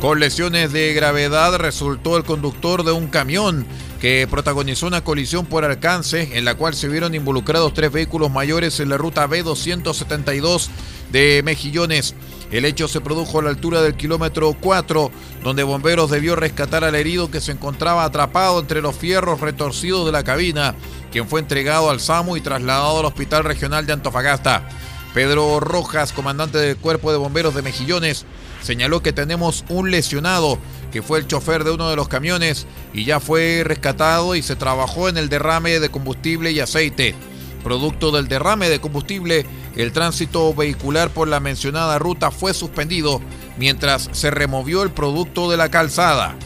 Con 0.00 0.20
lesiones 0.20 0.72
de 0.72 0.92
gravedad 0.94 1.56
resultó 1.56 2.16
el 2.18 2.22
conductor 2.22 2.84
de 2.84 2.92
un 2.92 3.08
camión 3.08 3.66
que 4.04 4.28
protagonizó 4.30 4.86
una 4.86 5.02
colisión 5.02 5.46
por 5.46 5.64
alcance 5.64 6.36
en 6.36 6.44
la 6.44 6.56
cual 6.56 6.74
se 6.74 6.88
vieron 6.88 7.14
involucrados 7.14 7.72
tres 7.72 7.90
vehículos 7.90 8.30
mayores 8.30 8.78
en 8.80 8.90
la 8.90 8.98
ruta 8.98 9.26
B272 9.26 10.68
de 11.10 11.40
Mejillones. 11.42 12.14
El 12.50 12.66
hecho 12.66 12.86
se 12.86 13.00
produjo 13.00 13.38
a 13.38 13.44
la 13.44 13.48
altura 13.48 13.80
del 13.80 13.94
kilómetro 13.94 14.54
4, 14.60 15.10
donde 15.42 15.62
bomberos 15.62 16.10
debió 16.10 16.36
rescatar 16.36 16.84
al 16.84 16.96
herido 16.96 17.30
que 17.30 17.40
se 17.40 17.52
encontraba 17.52 18.04
atrapado 18.04 18.60
entre 18.60 18.82
los 18.82 18.94
fierros 18.94 19.40
retorcidos 19.40 20.04
de 20.04 20.12
la 20.12 20.22
cabina, 20.22 20.74
quien 21.10 21.26
fue 21.26 21.40
entregado 21.40 21.88
al 21.88 21.98
SAMU 21.98 22.36
y 22.36 22.42
trasladado 22.42 22.98
al 22.98 23.06
Hospital 23.06 23.44
Regional 23.44 23.86
de 23.86 23.94
Antofagasta. 23.94 24.68
Pedro 25.14 25.60
Rojas, 25.60 26.12
comandante 26.12 26.58
del 26.58 26.76
Cuerpo 26.76 27.10
de 27.10 27.16
Bomberos 27.16 27.54
de 27.54 27.62
Mejillones, 27.62 28.26
señaló 28.60 29.00
que 29.02 29.14
tenemos 29.14 29.64
un 29.70 29.90
lesionado 29.90 30.58
que 30.94 31.02
fue 31.02 31.18
el 31.18 31.26
chofer 31.26 31.64
de 31.64 31.72
uno 31.72 31.90
de 31.90 31.96
los 31.96 32.06
camiones 32.06 32.68
y 32.92 33.04
ya 33.04 33.18
fue 33.18 33.62
rescatado 33.64 34.36
y 34.36 34.42
se 34.42 34.54
trabajó 34.54 35.08
en 35.08 35.16
el 35.16 35.28
derrame 35.28 35.80
de 35.80 35.88
combustible 35.88 36.52
y 36.52 36.60
aceite. 36.60 37.16
Producto 37.64 38.12
del 38.12 38.28
derrame 38.28 38.68
de 38.68 38.80
combustible, 38.80 39.44
el 39.74 39.90
tránsito 39.90 40.54
vehicular 40.54 41.10
por 41.10 41.26
la 41.26 41.40
mencionada 41.40 41.98
ruta 41.98 42.30
fue 42.30 42.54
suspendido 42.54 43.20
mientras 43.58 44.08
se 44.12 44.30
removió 44.30 44.84
el 44.84 44.92
producto 44.92 45.50
de 45.50 45.56
la 45.56 45.68
calzada. 45.68 46.36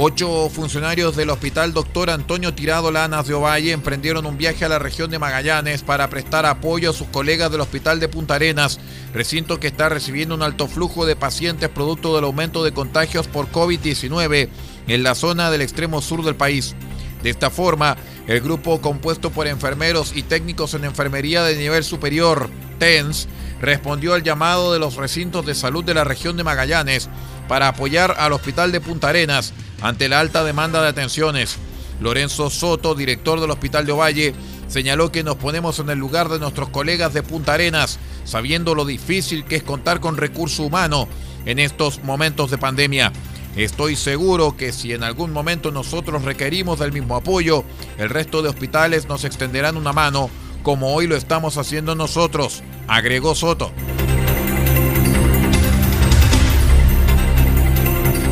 Ocho 0.00 0.48
funcionarios 0.48 1.16
del 1.16 1.28
Hospital 1.28 1.72
Doctor 1.72 2.10
Antonio 2.10 2.54
Tirado 2.54 2.92
Lanas 2.92 3.26
de 3.26 3.34
Ovalle 3.34 3.72
emprendieron 3.72 4.26
un 4.26 4.38
viaje 4.38 4.64
a 4.64 4.68
la 4.68 4.78
región 4.78 5.10
de 5.10 5.18
Magallanes 5.18 5.82
para 5.82 6.08
prestar 6.08 6.46
apoyo 6.46 6.90
a 6.90 6.92
sus 6.92 7.08
colegas 7.08 7.50
del 7.50 7.62
Hospital 7.62 7.98
de 7.98 8.08
Punta 8.08 8.36
Arenas, 8.36 8.78
recinto 9.12 9.58
que 9.58 9.66
está 9.66 9.88
recibiendo 9.88 10.36
un 10.36 10.44
alto 10.44 10.68
flujo 10.68 11.04
de 11.04 11.16
pacientes 11.16 11.68
producto 11.68 12.14
del 12.14 12.26
aumento 12.26 12.62
de 12.62 12.70
contagios 12.70 13.26
por 13.26 13.50
COVID-19 13.50 14.48
en 14.86 15.02
la 15.02 15.16
zona 15.16 15.50
del 15.50 15.62
extremo 15.62 16.00
sur 16.00 16.24
del 16.24 16.36
país. 16.36 16.76
De 17.24 17.30
esta 17.30 17.50
forma, 17.50 17.96
el 18.28 18.40
grupo 18.40 18.80
compuesto 18.80 19.30
por 19.30 19.48
enfermeros 19.48 20.12
y 20.14 20.22
técnicos 20.22 20.74
en 20.74 20.84
enfermería 20.84 21.42
de 21.42 21.56
nivel 21.56 21.82
superior, 21.82 22.50
TENS, 22.78 23.26
respondió 23.60 24.14
al 24.14 24.22
llamado 24.22 24.72
de 24.72 24.78
los 24.78 24.94
recintos 24.94 25.44
de 25.44 25.56
salud 25.56 25.82
de 25.82 25.94
la 25.94 26.04
región 26.04 26.36
de 26.36 26.44
Magallanes 26.44 27.08
para 27.48 27.68
apoyar 27.68 28.14
al 28.18 28.32
Hospital 28.32 28.70
de 28.70 28.80
Punta 28.80 29.08
Arenas 29.08 29.52
ante 29.80 30.08
la 30.08 30.20
alta 30.20 30.44
demanda 30.44 30.82
de 30.82 30.88
atenciones. 30.88 31.56
Lorenzo 32.00 32.50
Soto, 32.50 32.94
director 32.94 33.40
del 33.40 33.50
Hospital 33.50 33.86
de 33.86 33.92
Ovalle, 33.92 34.34
señaló 34.68 35.10
que 35.10 35.24
nos 35.24 35.36
ponemos 35.36 35.78
en 35.78 35.90
el 35.90 35.98
lugar 35.98 36.28
de 36.28 36.38
nuestros 36.38 36.68
colegas 36.68 37.14
de 37.14 37.22
Punta 37.22 37.54
Arenas, 37.54 37.98
sabiendo 38.24 38.74
lo 38.74 38.84
difícil 38.84 39.44
que 39.44 39.56
es 39.56 39.62
contar 39.62 39.98
con 39.98 40.16
recurso 40.16 40.62
humano 40.62 41.08
en 41.46 41.58
estos 41.58 42.04
momentos 42.04 42.50
de 42.50 42.58
pandemia. 42.58 43.12
Estoy 43.56 43.96
seguro 43.96 44.56
que 44.56 44.72
si 44.72 44.92
en 44.92 45.02
algún 45.02 45.32
momento 45.32 45.72
nosotros 45.72 46.22
requerimos 46.22 46.78
del 46.78 46.92
mismo 46.92 47.16
apoyo, 47.16 47.64
el 47.96 48.10
resto 48.10 48.42
de 48.42 48.50
hospitales 48.50 49.08
nos 49.08 49.24
extenderán 49.24 49.76
una 49.76 49.92
mano, 49.92 50.30
como 50.62 50.94
hoy 50.94 51.06
lo 51.06 51.16
estamos 51.16 51.56
haciendo 51.56 51.94
nosotros, 51.94 52.62
agregó 52.86 53.34
Soto. 53.34 53.72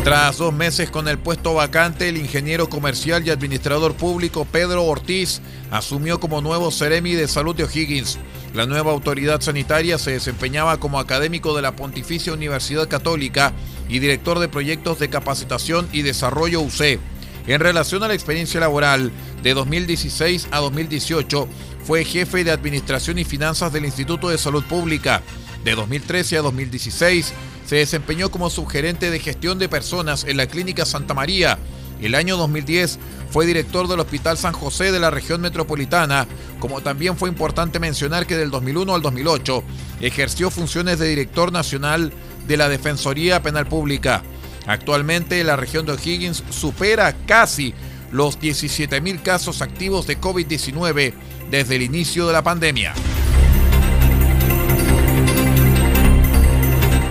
Tras 0.06 0.38
dos 0.38 0.54
meses 0.54 0.88
con 0.88 1.08
el 1.08 1.18
puesto 1.18 1.52
vacante, 1.54 2.08
el 2.08 2.16
ingeniero 2.16 2.68
comercial 2.68 3.26
y 3.26 3.30
administrador 3.30 3.96
público 3.96 4.44
Pedro 4.44 4.84
Ortiz 4.84 5.40
asumió 5.72 6.20
como 6.20 6.40
nuevo 6.40 6.70
Ceremi 6.70 7.14
de 7.14 7.26
Salud 7.26 7.56
de 7.56 7.64
O'Higgins. 7.64 8.16
La 8.54 8.66
nueva 8.66 8.92
autoridad 8.92 9.40
sanitaria 9.40 9.98
se 9.98 10.12
desempeñaba 10.12 10.78
como 10.78 11.00
académico 11.00 11.56
de 11.56 11.62
la 11.62 11.74
Pontificia 11.74 12.32
Universidad 12.32 12.86
Católica 12.86 13.52
y 13.88 13.98
director 13.98 14.38
de 14.38 14.48
proyectos 14.48 15.00
de 15.00 15.10
capacitación 15.10 15.88
y 15.90 16.02
desarrollo 16.02 16.60
UC. 16.60 17.00
En 17.48 17.58
relación 17.58 18.04
a 18.04 18.08
la 18.08 18.14
experiencia 18.14 18.60
laboral, 18.60 19.10
de 19.42 19.54
2016 19.54 20.46
a 20.52 20.58
2018 20.58 21.48
fue 21.82 22.04
jefe 22.04 22.44
de 22.44 22.52
Administración 22.52 23.18
y 23.18 23.24
Finanzas 23.24 23.72
del 23.72 23.84
Instituto 23.84 24.28
de 24.28 24.38
Salud 24.38 24.62
Pública. 24.66 25.22
De 25.66 25.74
2013 25.74 26.38
a 26.38 26.42
2016 26.42 27.32
se 27.66 27.74
desempeñó 27.74 28.30
como 28.30 28.50
subgerente 28.50 29.10
de 29.10 29.18
gestión 29.18 29.58
de 29.58 29.68
personas 29.68 30.22
en 30.22 30.36
la 30.36 30.46
Clínica 30.46 30.86
Santa 30.86 31.12
María. 31.12 31.58
El 32.00 32.14
año 32.14 32.36
2010 32.36 33.00
fue 33.32 33.46
director 33.46 33.88
del 33.88 33.98
Hospital 33.98 34.38
San 34.38 34.52
José 34.52 34.92
de 34.92 35.00
la 35.00 35.10
región 35.10 35.40
metropolitana, 35.40 36.28
como 36.60 36.82
también 36.82 37.16
fue 37.16 37.28
importante 37.28 37.80
mencionar 37.80 38.28
que 38.28 38.36
del 38.36 38.52
2001 38.52 38.94
al 38.94 39.02
2008 39.02 39.64
ejerció 40.02 40.52
funciones 40.52 41.00
de 41.00 41.08
director 41.08 41.50
nacional 41.50 42.12
de 42.46 42.56
la 42.56 42.68
Defensoría 42.68 43.42
Penal 43.42 43.66
Pública. 43.66 44.22
Actualmente 44.68 45.42
la 45.42 45.56
región 45.56 45.84
de 45.84 45.94
O'Higgins 45.94 46.44
supera 46.48 47.12
casi 47.26 47.74
los 48.12 48.38
17.000 48.38 49.20
casos 49.20 49.62
activos 49.62 50.06
de 50.06 50.20
COVID-19 50.20 51.12
desde 51.50 51.74
el 51.74 51.82
inicio 51.82 52.28
de 52.28 52.34
la 52.34 52.44
pandemia. 52.44 52.94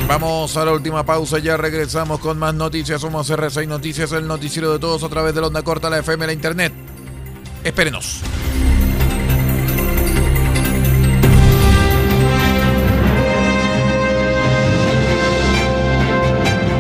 Vamos 0.08 0.56
a 0.56 0.64
la 0.64 0.72
última 0.72 1.04
pausa, 1.04 1.40
ya 1.40 1.58
regresamos 1.58 2.20
con 2.20 2.38
más 2.38 2.54
noticias. 2.54 3.02
Somos 3.02 3.30
R6 3.30 3.68
Noticias, 3.68 4.12
el 4.12 4.28
noticiero 4.28 4.72
de 4.72 4.80
todos 4.80 5.04
a 5.04 5.10
través 5.10 5.34
de 5.34 5.42
la 5.42 5.48
onda 5.48 5.64
corta, 5.64 5.90
la 5.90 5.98
FM, 5.98 6.28
la 6.28 6.34
internet. 6.34 6.72
Espérenos. 7.64 8.22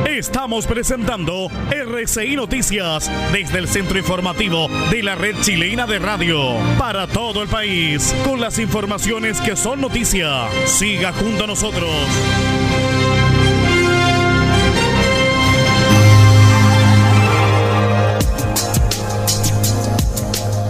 Estamos 0.05 0.67
presentando 0.67 1.49
RCI 1.71 2.35
Noticias 2.35 3.11
desde 3.31 3.57
el 3.57 3.67
centro 3.67 3.97
informativo 3.97 4.67
de 4.91 5.01
la 5.01 5.15
red 5.15 5.35
chilena 5.41 5.88
de 5.88 5.97
radio 5.97 6.57
para 6.77 7.07
todo 7.07 7.41
el 7.41 7.47
país 7.47 8.13
con 8.23 8.39
las 8.39 8.59
informaciones 8.59 9.41
que 9.41 9.55
son 9.55 9.81
noticia. 9.81 10.47
Siga 10.65 11.13
junto 11.13 11.45
a 11.45 11.47
nosotros. 11.47 11.89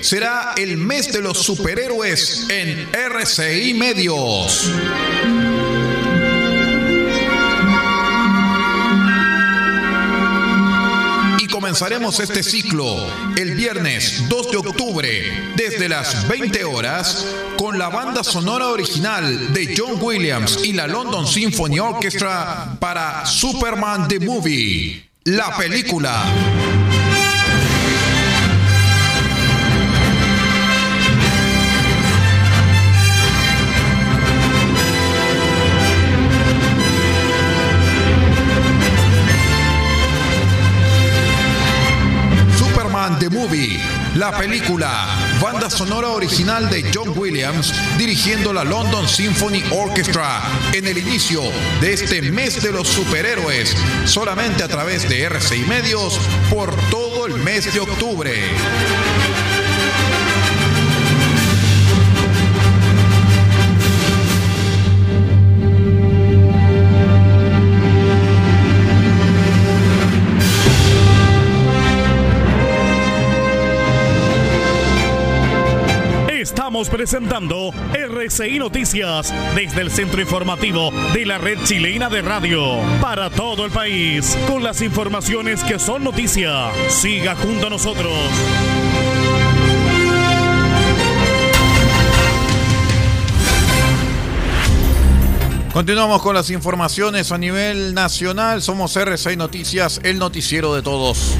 será 0.00 0.54
el 0.56 0.76
mes 0.76 1.12
de 1.12 1.22
los 1.22 1.38
superhéroes 1.38 2.48
en 2.48 2.88
RCI 2.92 3.74
Medios. 3.74 4.72
Y 11.38 11.46
Comenzaremos 11.46 12.18
este 12.18 12.42
ciclo 12.42 13.06
el 13.36 13.54
viernes 13.54 14.28
2 14.28 14.50
de 14.50 14.56
octubre 14.56 15.52
desde 15.54 15.88
las 15.88 16.26
20 16.26 16.64
horas 16.64 17.24
con 17.56 17.78
la 17.78 17.88
banda 17.88 18.24
sonora 18.24 18.66
original 18.66 19.52
de 19.52 19.76
John 19.78 19.96
Williams 20.00 20.58
y 20.64 20.72
la 20.72 20.88
London 20.88 21.24
Symphony 21.24 21.78
Orchestra 21.78 22.76
para 22.80 23.24
Superman 23.26 24.08
the 24.08 24.18
Movie, 24.18 25.08
la 25.22 25.56
película. 25.56 26.24
Movie, 43.32 43.80
la 44.14 44.36
película, 44.36 45.06
banda 45.40 45.70
sonora 45.70 46.08
original 46.08 46.68
de 46.68 46.84
John 46.92 47.14
Williams, 47.16 47.72
dirigiendo 47.96 48.52
la 48.52 48.62
London 48.62 49.08
Symphony 49.08 49.64
Orchestra 49.70 50.42
en 50.74 50.86
el 50.86 50.98
inicio 50.98 51.40
de 51.80 51.94
este 51.94 52.20
mes 52.20 52.62
de 52.62 52.72
los 52.72 52.86
superhéroes, 52.88 53.74
solamente 54.04 54.62
a 54.62 54.68
través 54.68 55.08
de 55.08 55.22
RCI 55.22 55.64
Medios 55.64 56.20
por 56.50 56.76
todo 56.90 57.26
el 57.26 57.34
mes 57.36 57.72
de 57.72 57.80
octubre. 57.80 58.32
Estamos 76.72 76.88
presentando 76.88 77.70
RCI 77.92 78.58
Noticias 78.58 79.30
desde 79.54 79.82
el 79.82 79.90
centro 79.90 80.22
informativo 80.22 80.90
de 81.12 81.26
la 81.26 81.36
red 81.36 81.58
chilena 81.64 82.08
de 82.08 82.22
radio 82.22 82.78
para 83.02 83.28
todo 83.28 83.66
el 83.66 83.70
país 83.70 84.38
con 84.48 84.62
las 84.62 84.80
informaciones 84.80 85.62
que 85.64 85.78
son 85.78 86.02
noticia. 86.02 86.70
Siga 86.88 87.36
junto 87.36 87.66
a 87.66 87.68
nosotros. 87.68 88.10
Continuamos 95.74 96.22
con 96.22 96.34
las 96.34 96.48
informaciones 96.48 97.32
a 97.32 97.36
nivel 97.36 97.92
nacional. 97.92 98.62
Somos 98.62 98.96
RCI 98.96 99.36
Noticias, 99.36 100.00
el 100.04 100.18
noticiero 100.18 100.74
de 100.74 100.80
todos. 100.80 101.36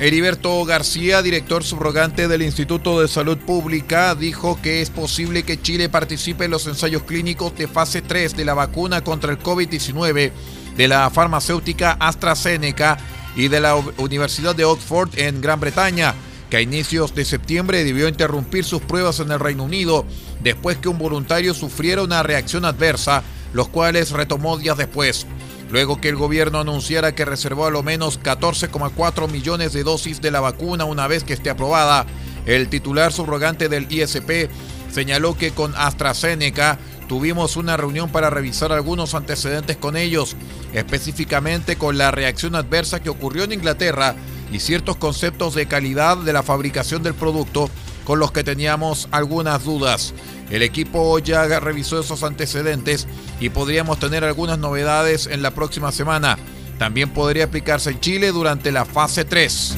Heriberto 0.00 0.64
García, 0.64 1.20
director 1.20 1.62
subrogante 1.62 2.26
del 2.26 2.40
Instituto 2.40 3.02
de 3.02 3.06
Salud 3.06 3.36
Pública, 3.36 4.14
dijo 4.14 4.58
que 4.62 4.80
es 4.80 4.88
posible 4.88 5.42
que 5.42 5.60
Chile 5.60 5.90
participe 5.90 6.46
en 6.46 6.52
los 6.52 6.66
ensayos 6.66 7.02
clínicos 7.02 7.54
de 7.54 7.68
fase 7.68 8.00
3 8.00 8.34
de 8.34 8.46
la 8.46 8.54
vacuna 8.54 9.04
contra 9.04 9.30
el 9.30 9.38
COVID-19 9.38 10.32
de 10.74 10.88
la 10.88 11.10
farmacéutica 11.10 11.98
AstraZeneca 12.00 12.96
y 13.36 13.48
de 13.48 13.60
la 13.60 13.76
Universidad 13.98 14.56
de 14.56 14.64
Oxford 14.64 15.10
en 15.18 15.42
Gran 15.42 15.60
Bretaña, 15.60 16.14
que 16.48 16.56
a 16.56 16.62
inicios 16.62 17.14
de 17.14 17.26
septiembre 17.26 17.84
debió 17.84 18.08
interrumpir 18.08 18.64
sus 18.64 18.80
pruebas 18.80 19.20
en 19.20 19.30
el 19.30 19.38
Reino 19.38 19.64
Unido 19.64 20.06
después 20.42 20.78
que 20.78 20.88
un 20.88 20.96
voluntario 20.96 21.52
sufriera 21.52 22.02
una 22.02 22.22
reacción 22.22 22.64
adversa, 22.64 23.22
los 23.52 23.68
cuales 23.68 24.12
retomó 24.12 24.56
días 24.56 24.78
después 24.78 25.26
luego 25.70 26.00
que 26.00 26.08
el 26.08 26.16
gobierno 26.16 26.60
anunciara 26.60 27.14
que 27.14 27.24
reservó 27.24 27.66
a 27.66 27.70
lo 27.70 27.82
menos 27.82 28.20
14,4 28.20 29.30
millones 29.30 29.72
de 29.72 29.84
dosis 29.84 30.20
de 30.20 30.30
la 30.30 30.40
vacuna 30.40 30.84
una 30.84 31.06
vez 31.06 31.24
que 31.24 31.32
esté 31.32 31.50
aprobada. 31.50 32.06
El 32.46 32.68
titular 32.68 33.12
subrogante 33.12 33.68
del 33.68 33.90
ISP 33.90 34.50
señaló 34.90 35.36
que 35.36 35.52
con 35.52 35.74
AstraZeneca 35.76 36.78
tuvimos 37.08 37.56
una 37.56 37.76
reunión 37.76 38.10
para 38.10 38.30
revisar 38.30 38.72
algunos 38.72 39.14
antecedentes 39.14 39.76
con 39.76 39.96
ellos, 39.96 40.36
específicamente 40.72 41.76
con 41.76 41.98
la 41.98 42.10
reacción 42.10 42.54
adversa 42.54 43.00
que 43.00 43.10
ocurrió 43.10 43.44
en 43.44 43.52
Inglaterra 43.52 44.14
y 44.52 44.60
ciertos 44.60 44.96
conceptos 44.96 45.54
de 45.54 45.66
calidad 45.66 46.16
de 46.16 46.32
la 46.32 46.42
fabricación 46.42 47.02
del 47.02 47.14
producto 47.14 47.70
con 48.04 48.18
los 48.18 48.32
que 48.32 48.44
teníamos 48.44 49.08
algunas 49.10 49.64
dudas. 49.64 50.14
El 50.50 50.62
equipo 50.62 51.18
ya 51.18 51.46
revisó 51.60 52.00
esos 52.00 52.22
antecedentes 52.22 53.06
y 53.40 53.50
podríamos 53.50 53.98
tener 53.98 54.24
algunas 54.24 54.58
novedades 54.58 55.26
en 55.26 55.42
la 55.42 55.52
próxima 55.52 55.92
semana. 55.92 56.38
También 56.78 57.10
podría 57.10 57.44
aplicarse 57.44 57.90
en 57.90 58.00
Chile 58.00 58.32
durante 58.32 58.72
la 58.72 58.84
fase 58.84 59.24
3. 59.24 59.76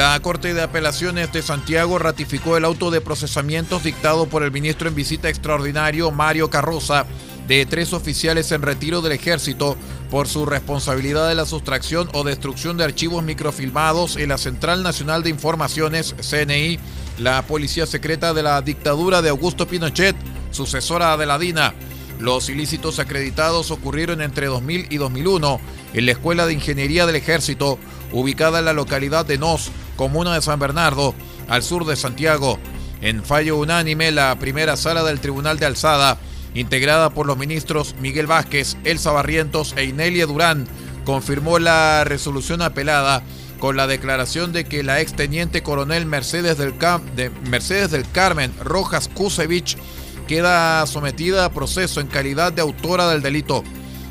La 0.00 0.18
Corte 0.20 0.54
de 0.54 0.62
Apelaciones 0.62 1.30
de 1.30 1.42
Santiago 1.42 1.98
ratificó 1.98 2.56
el 2.56 2.64
auto 2.64 2.90
de 2.90 3.02
procesamientos 3.02 3.82
dictado 3.84 4.24
por 4.24 4.42
el 4.42 4.50
ministro 4.50 4.88
en 4.88 4.94
visita 4.94 5.28
extraordinario 5.28 6.10
Mario 6.10 6.48
Carroza 6.48 7.04
de 7.46 7.66
tres 7.66 7.92
oficiales 7.92 8.50
en 8.52 8.62
retiro 8.62 9.02
del 9.02 9.12
ejército 9.12 9.76
por 10.10 10.26
su 10.26 10.44
responsabilidad 10.44 11.28
de 11.28 11.36
la 11.36 11.46
sustracción 11.46 12.08
o 12.12 12.24
destrucción 12.24 12.76
de 12.76 12.84
archivos 12.84 13.22
microfilmados 13.22 14.16
en 14.16 14.30
la 14.30 14.38
Central 14.38 14.82
Nacional 14.82 15.22
de 15.22 15.30
Informaciones, 15.30 16.14
CNI, 16.28 16.78
la 17.18 17.42
policía 17.42 17.86
secreta 17.86 18.34
de 18.34 18.42
la 18.42 18.60
dictadura 18.60 19.22
de 19.22 19.28
Augusto 19.28 19.68
Pinochet, 19.68 20.16
sucesora 20.50 21.16
de 21.16 21.26
la 21.26 21.38
DINA. 21.38 21.74
Los 22.18 22.50
ilícitos 22.50 22.98
acreditados 22.98 23.70
ocurrieron 23.70 24.20
entre 24.20 24.46
2000 24.46 24.88
y 24.90 24.96
2001 24.96 25.60
en 25.94 26.06
la 26.06 26.12
Escuela 26.12 26.46
de 26.46 26.54
Ingeniería 26.54 27.06
del 27.06 27.16
Ejército, 27.16 27.78
ubicada 28.12 28.58
en 28.58 28.64
la 28.66 28.72
localidad 28.72 29.24
de 29.24 29.38
Nos, 29.38 29.70
comuna 29.96 30.34
de 30.34 30.42
San 30.42 30.58
Bernardo, 30.58 31.14
al 31.48 31.62
sur 31.62 31.86
de 31.86 31.96
Santiago. 31.96 32.58
En 33.00 33.24
fallo 33.24 33.56
unánime, 33.56 34.10
la 34.10 34.36
primera 34.38 34.76
sala 34.76 35.02
del 35.04 35.20
Tribunal 35.20 35.58
de 35.58 35.66
Alzada 35.66 36.18
integrada 36.54 37.10
por 37.10 37.26
los 37.26 37.36
ministros 37.38 37.94
Miguel 38.00 38.26
Vázquez, 38.26 38.76
Elsa 38.84 39.12
Barrientos 39.12 39.74
e 39.76 39.84
Inelia 39.84 40.26
Durán, 40.26 40.66
confirmó 41.04 41.58
la 41.58 42.04
resolución 42.04 42.62
apelada 42.62 43.22
con 43.58 43.76
la 43.76 43.86
declaración 43.86 44.52
de 44.52 44.64
que 44.64 44.82
la 44.82 45.00
exteniente 45.00 45.62
coronel 45.62 46.06
Mercedes 46.06 46.56
del, 46.56 46.74
Carmen 48.12 48.52
Rojas 48.62 49.08
Kusevich 49.08 49.76
queda 50.26 50.86
sometida 50.86 51.44
a 51.44 51.52
proceso 51.52 52.00
en 52.00 52.06
calidad 52.06 52.52
de 52.52 52.62
autora 52.62 53.08
del 53.08 53.22
delito. 53.22 53.62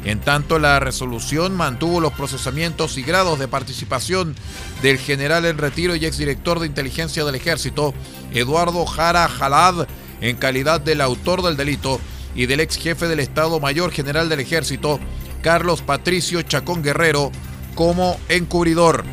En 0.05 0.21
tanto, 0.21 0.59
la 0.59 0.79
resolución 0.79 1.55
mantuvo 1.55 1.99
los 1.99 2.13
procesamientos 2.13 2.97
y 2.97 3.01
grados 3.01 3.37
de 3.37 3.47
participación 3.47 4.35
del 4.81 4.97
general 4.97 5.45
en 5.45 5.57
retiro 5.57 5.95
y 5.95 6.05
exdirector 6.05 6.59
de 6.59 6.67
inteligencia 6.67 7.25
del 7.25 7.35
ejército, 7.35 7.93
Eduardo 8.33 8.85
Jara 8.85 9.27
Jalad, 9.27 9.87
en 10.21 10.37
calidad 10.37 10.79
del 10.79 11.01
autor 11.01 11.41
del 11.41 11.57
delito, 11.57 11.99
y 12.35 12.45
del 12.45 12.59
ex 12.59 12.77
jefe 12.77 13.07
del 13.07 13.19
Estado 13.19 13.59
Mayor 13.59 13.91
General 13.91 14.29
del 14.29 14.39
Ejército, 14.39 14.99
Carlos 15.41 15.81
Patricio 15.81 16.41
Chacón 16.41 16.83
Guerrero, 16.83 17.31
como 17.75 18.19
encubridor. 18.29 19.03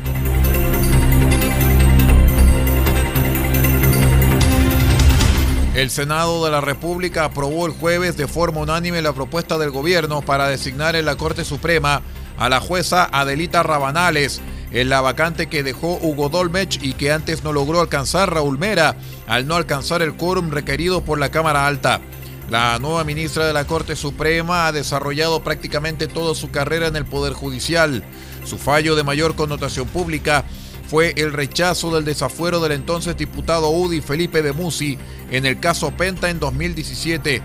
El 5.77 5.91
Senado 5.91 6.43
de 6.43 6.49
la 6.49 6.59
República 6.59 7.23
aprobó 7.23 7.67
el 7.67 7.71
jueves 7.71 8.17
de 8.17 8.27
forma 8.27 8.61
unánime 8.61 9.01
la 9.03 9.13
propuesta 9.13 9.59
del 9.59 9.69
gobierno 9.69 10.23
para 10.23 10.47
designar 10.47 10.95
en 10.95 11.05
la 11.05 11.17
Corte 11.17 11.45
Suprema 11.45 12.01
a 12.39 12.49
la 12.49 12.59
jueza 12.59 13.07
Adelita 13.11 13.61
Rabanales 13.61 14.41
en 14.71 14.89
la 14.89 15.01
vacante 15.01 15.47
que 15.47 15.63
dejó 15.63 15.99
Hugo 16.01 16.29
Dolmech 16.29 16.79
y 16.81 16.93
que 16.93 17.11
antes 17.11 17.43
no 17.43 17.53
logró 17.53 17.79
alcanzar 17.79 18.33
Raúl 18.33 18.57
Mera 18.57 18.95
al 19.27 19.47
no 19.47 19.55
alcanzar 19.55 20.01
el 20.01 20.15
quórum 20.15 20.49
requerido 20.49 21.01
por 21.01 21.19
la 21.19 21.29
Cámara 21.29 21.67
Alta. 21.67 22.01
La 22.49 22.79
nueva 22.79 23.03
ministra 23.03 23.45
de 23.45 23.51
la 23.51 23.67
Corte 23.67 23.97
Suprema 23.97 24.67
ha 24.67 24.71
desarrollado 24.71 25.43
prácticamente 25.43 26.07
toda 26.07 26.33
su 26.33 26.49
carrera 26.49 26.87
en 26.87 26.95
el 26.95 27.05
Poder 27.05 27.33
Judicial. 27.33 28.05
Su 28.45 28.57
fallo 28.57 28.95
de 28.95 29.03
mayor 29.03 29.35
connotación 29.35 29.85
pública 29.87 30.45
fue 30.89 31.13
el 31.17 31.33
rechazo 31.33 31.93
del 31.93 32.05
desafuero 32.05 32.61
del 32.61 32.71
entonces 32.71 33.17
diputado 33.17 33.69
UDI 33.69 33.99
Felipe 33.99 34.41
de 34.41 34.53
Musi 34.53 34.97
en 35.29 35.45
el 35.45 35.59
caso 35.59 35.91
Penta 35.91 36.29
en 36.29 36.39
2017. 36.39 37.41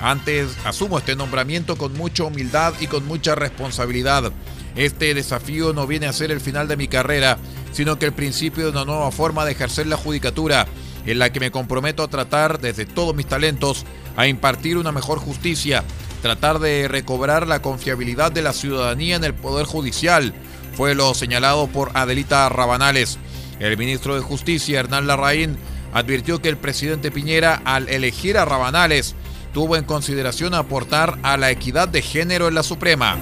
Antes 0.00 0.56
asumo 0.64 0.98
este 0.98 1.16
nombramiento 1.16 1.76
con 1.76 1.92
mucha 1.92 2.24
humildad 2.24 2.72
y 2.80 2.86
con 2.86 3.06
mucha 3.06 3.34
responsabilidad. 3.34 4.32
Este 4.74 5.12
desafío 5.12 5.74
no 5.74 5.86
viene 5.86 6.06
a 6.06 6.14
ser 6.14 6.30
el 6.30 6.40
final 6.40 6.66
de 6.66 6.78
mi 6.78 6.88
carrera, 6.88 7.36
sino 7.72 7.98
que 7.98 8.06
el 8.06 8.12
principio 8.14 8.64
de 8.64 8.70
una 8.70 8.86
nueva 8.86 9.10
forma 9.10 9.44
de 9.44 9.52
ejercer 9.52 9.86
la 9.86 9.98
judicatura, 9.98 10.66
en 11.06 11.18
la 11.18 11.32
que 11.32 11.40
me 11.40 11.50
comprometo 11.50 12.02
a 12.02 12.08
tratar 12.08 12.60
desde 12.60 12.84
todos 12.84 13.14
mis 13.14 13.26
talentos 13.26 13.84
a 14.16 14.26
impartir 14.26 14.76
una 14.76 14.92
mejor 14.92 15.18
justicia, 15.18 15.84
tratar 16.22 16.58
de 16.58 16.88
recobrar 16.88 17.46
la 17.46 17.62
confiabilidad 17.62 18.32
de 18.32 18.42
la 18.42 18.52
ciudadanía 18.52 19.16
en 19.16 19.24
el 19.24 19.34
Poder 19.34 19.66
Judicial, 19.66 20.34
fue 20.74 20.94
lo 20.94 21.14
señalado 21.14 21.68
por 21.68 21.90
Adelita 21.94 22.48
Rabanales. 22.48 23.18
El 23.60 23.78
ministro 23.78 24.14
de 24.14 24.20
Justicia, 24.20 24.80
Hernán 24.80 25.06
Larraín, 25.06 25.56
advirtió 25.94 26.42
que 26.42 26.50
el 26.50 26.58
presidente 26.58 27.10
Piñera, 27.10 27.62
al 27.64 27.88
elegir 27.88 28.36
a 28.36 28.44
Rabanales, 28.44 29.14
tuvo 29.54 29.76
en 29.76 29.84
consideración 29.84 30.52
aportar 30.52 31.18
a 31.22 31.38
la 31.38 31.50
equidad 31.50 31.88
de 31.88 32.02
género 32.02 32.48
en 32.48 32.54
la 32.54 32.62
Suprema. 32.62 33.16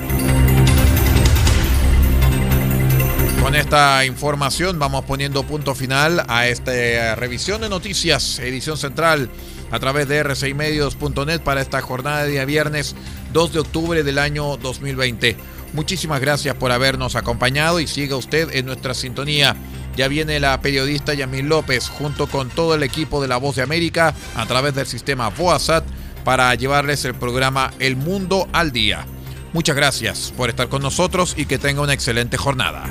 Con 3.45 3.55
esta 3.55 4.07
información 4.07 4.79
vamos 4.79 5.05
poniendo 5.05 5.43
punto 5.43 5.75
final 5.75 6.25
a 6.29 6.49
esta 6.49 7.15
revisión 7.15 7.61
de 7.61 7.69
noticias, 7.69 8.39
edición 8.39 8.79
central, 8.79 9.29
a 9.71 9.79
través 9.79 10.09
de 10.09 10.25
r6medios.net 10.25 11.43
para 11.43 11.61
esta 11.61 11.83
jornada 11.83 12.25
de 12.25 12.31
día 12.31 12.47
viernes 12.47 12.97
2 13.35 13.53
de 13.53 13.59
octubre 13.59 14.03
del 14.03 14.19
año 14.19 14.57
2020. 14.57 15.37
Muchísimas 15.75 16.23
gracias 16.23 16.55
por 16.55 16.73
habernos 16.73 17.17
acompañado 17.17 17.81
y 17.81 17.87
siga 17.87 18.17
usted 18.17 18.49
en 18.55 18.65
nuestra 18.65 18.95
sintonía. 18.95 19.55
Ya 19.95 20.09
viene 20.09 20.41
la 20.41 20.59
periodista 20.63 21.13
Yamil 21.13 21.47
López 21.47 21.91
junto 21.91 22.27
con 22.29 22.49
todo 22.49 22.75
el 22.75 22.83
equipo 22.83 23.21
de 23.21 23.29
La 23.29 23.37
Voz 23.37 23.57
de 23.57 23.63
América 23.63 24.15
a 24.37 24.47
través 24.47 24.75
del 24.75 24.87
sistema 24.87 25.29
VOASAT 25.29 25.85
para 26.25 26.55
llevarles 26.55 27.05
el 27.05 27.15
programa 27.15 27.75
El 27.79 27.97
Mundo 27.97 28.49
al 28.55 28.73
Día. 28.73 29.05
Muchas 29.53 29.77
gracias 29.77 30.33
por 30.35 30.49
estar 30.49 30.71
con 30.71 30.81
nosotros 30.81 31.35
y 31.37 31.45
que 31.45 31.59
tenga 31.59 31.83
una 31.83 31.93
excelente 31.93 32.39
jornada. 32.39 32.91